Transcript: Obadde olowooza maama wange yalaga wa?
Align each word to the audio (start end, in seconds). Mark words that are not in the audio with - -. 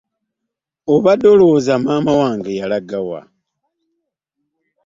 Obadde 0.93 1.27
olowooza 1.33 1.73
maama 1.83 2.13
wange 2.21 2.51
yalaga 2.59 2.99
wa? 3.09 3.21